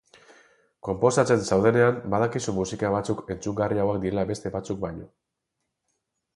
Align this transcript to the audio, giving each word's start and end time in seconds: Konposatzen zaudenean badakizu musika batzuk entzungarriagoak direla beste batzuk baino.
Konposatzen 0.87 1.43
zaudenean 1.49 1.99
badakizu 2.15 2.55
musika 2.61 2.91
batzuk 2.97 3.23
entzungarriagoak 3.37 4.03
direla 4.07 4.27
beste 4.33 4.55
batzuk 4.59 4.85
baino. 4.89 5.09